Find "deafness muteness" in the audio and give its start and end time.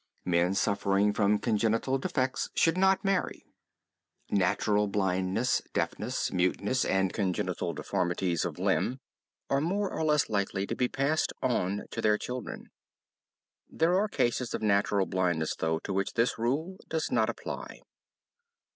5.73-6.83